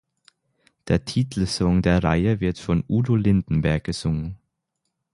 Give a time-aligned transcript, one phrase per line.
[0.87, 4.39] Der Titelsong der Reihe wird von Udo Lindenberg gesungen.